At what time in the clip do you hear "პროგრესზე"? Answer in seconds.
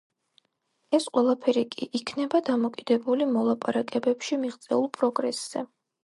4.97-5.63